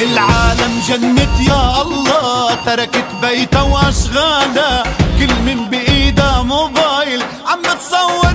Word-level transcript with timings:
العالم 0.00 0.80
جنت 0.88 1.40
يا 1.48 1.82
الله 1.82 2.54
تركت 2.66 3.04
بيتها 3.22 3.62
واشغالها 3.62 4.82
كل 5.18 5.34
من 5.46 5.68
بايدها 5.70 6.42
موبايل. 6.42 7.22
عم 7.46 7.62
بتصور 7.62 8.25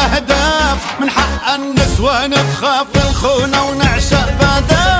الاهداف 0.00 1.00
من 1.00 1.10
حق 1.10 1.54
النسوان 1.54 2.34
تخاف 2.34 2.86
الخونة 2.96 3.64
ونعشق 3.64 4.28
بدانا 4.34 4.99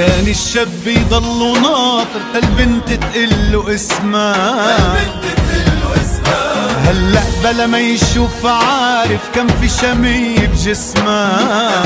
كان 0.00 0.28
الشاب 0.28 0.86
يضل 0.86 1.62
ناطر 1.62 2.20
تالبنت 2.34 2.88
تقله 2.92 3.74
اسمها؟ 3.74 4.96
هلا 6.84 7.22
بلا 7.44 7.66
ما 7.66 7.78
يشوف 7.78 8.46
عارف 8.46 9.20
كم 9.34 9.46
في 9.48 9.68
شمي 9.68 10.46
بجسمها 10.46 11.82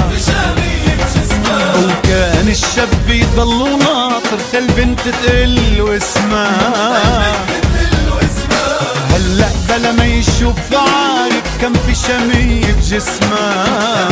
وكان 1.77 2.49
الشاب 2.49 2.89
يضل 3.09 3.79
ناطر 3.79 4.39
تقله 4.53 5.97
اسمها؟ 5.97 7.33
تقله 7.49 8.19
اسمها؟ 8.19 9.17
هلا 9.17 9.49
بلا 9.69 9.93
ما 9.93 10.05
يشوف 10.07 10.73
عارف 10.73 11.61
كم 11.61 11.73
في 11.73 11.95
شمي 11.95 12.61
بجسمها 12.61 14.09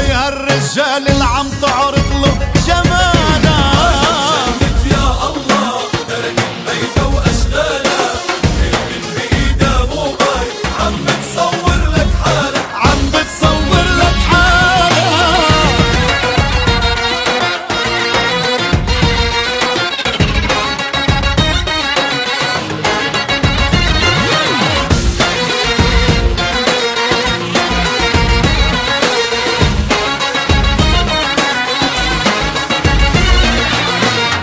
بده 0.00 0.06
فيها 0.06 0.28
الرجال 0.28 1.08
اللي 1.08 1.24
عم 1.24 1.48
تعرض 1.62 2.12
له 2.22 2.38
جمالها 2.66 3.70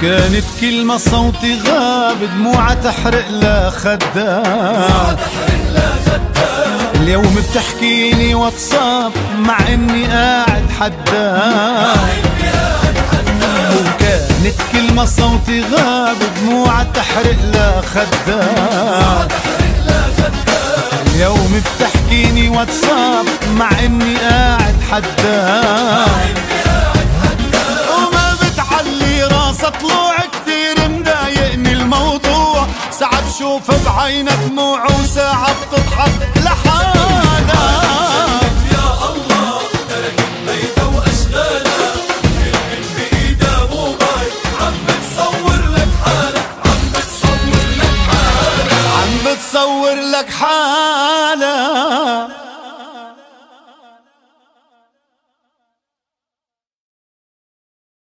كانت 0.08 0.44
كلمة 0.62 0.98
صوتي 0.98 1.60
غاب 1.68 2.18
دموعها 2.36 2.74
تحرق 2.74 3.30
لا 3.32 3.70
خدها 3.70 5.18
اليوم 6.96 7.36
بتحكيني 7.36 8.36
واتساب 8.36 9.12
مع 9.40 9.58
إني 9.74 10.06
قاعد 10.06 10.64
حدها 10.80 11.94
وكانت 13.76 14.56
كلمة 14.72 15.06
صوتي 15.06 15.62
غاب 15.62 16.18
دموعها 16.42 16.84
تحرق 16.94 17.38
لا 17.54 17.82
خدها 17.82 19.28
اليوم 21.16 21.62
بتحكيني 21.80 22.50
واتساب 22.50 23.26
مع 23.58 23.70
إني 23.86 24.16
قاعد 24.16 24.76
حدها 24.92 26.06
طلوع 29.82 30.16
كتير 30.18 30.90
مضايقني 30.90 31.72
الموضوع. 31.74 32.68
ساعة 32.92 33.22
بشوف 33.30 33.72
بعينها 33.86 34.37